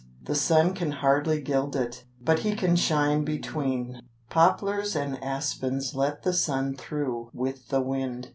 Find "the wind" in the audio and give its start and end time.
7.67-8.29